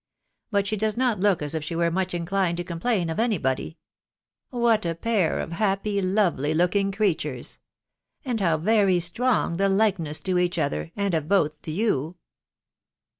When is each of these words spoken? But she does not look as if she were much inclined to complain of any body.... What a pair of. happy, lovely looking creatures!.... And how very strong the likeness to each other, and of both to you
But 0.51 0.65
she 0.65 0.75
does 0.77 0.97
not 0.97 1.19
look 1.19 1.43
as 1.43 1.53
if 1.53 1.63
she 1.63 1.75
were 1.75 1.91
much 1.91 2.15
inclined 2.15 2.57
to 2.57 2.63
complain 2.63 3.07
of 3.11 3.19
any 3.19 3.37
body.... 3.37 3.77
What 4.49 4.83
a 4.83 4.95
pair 4.95 5.39
of. 5.39 5.51
happy, 5.51 6.01
lovely 6.01 6.55
looking 6.55 6.91
creatures!.... 6.91 7.59
And 8.25 8.39
how 8.41 8.57
very 8.57 8.99
strong 8.99 9.57
the 9.57 9.69
likeness 9.69 10.19
to 10.21 10.39
each 10.39 10.57
other, 10.57 10.91
and 10.95 11.13
of 11.13 11.27
both 11.29 11.61
to 11.61 11.71
you 11.71 12.15